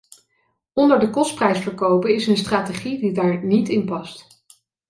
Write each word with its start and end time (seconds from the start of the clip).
Onder 0.73 0.99
de 0.99 1.09
kostprijs 1.09 1.59
verkopen 1.59 2.13
is 2.15 2.27
een 2.27 2.37
strategie 2.37 2.99
die 2.99 3.13
daar 3.13 3.43
niet 3.43 3.69
in 3.69 3.85
past. 3.85 4.27